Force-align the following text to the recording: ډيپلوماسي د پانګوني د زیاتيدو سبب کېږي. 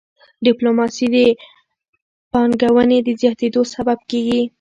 ډيپلوماسي 0.45 1.05
د 1.15 1.17
پانګوني 2.31 2.99
د 3.03 3.09
زیاتيدو 3.21 3.61
سبب 3.73 3.99
کېږي. 4.09 4.41